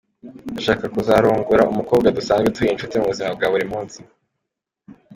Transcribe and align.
Ndashaka 0.51 0.85
kuzarongora 0.95 1.69
umukobwa 1.73 2.07
dusanzwe 2.17 2.47
turi 2.55 2.67
inshuti 2.71 2.95
mu 2.99 3.09
buzima 3.11 3.29
bwa 3.35 3.47
munsi. 3.71 3.99